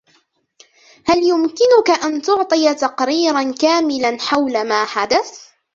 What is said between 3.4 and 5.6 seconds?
كاملاً حول ما حدث؟